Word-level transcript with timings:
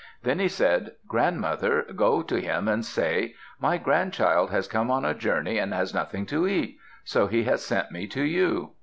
Then 0.23 0.39
he 0.39 0.47
said, 0.47 0.93
"Grandmother, 1.07 1.85
go 1.95 2.23
to 2.23 2.41
him 2.41 2.67
and 2.67 2.83
say, 2.83 3.35
'My 3.59 3.77
grandchild 3.77 4.49
has 4.49 4.67
come 4.67 4.89
on 4.89 5.05
a 5.05 5.13
journey 5.13 5.59
and 5.59 5.75
has 5.75 5.93
nothing 5.93 6.25
to 6.25 6.47
eat; 6.47 6.79
so 7.03 7.27
he 7.27 7.43
has 7.43 7.63
sent 7.63 7.91
me 7.91 8.07
to 8.07 8.23
you.'" 8.23 8.71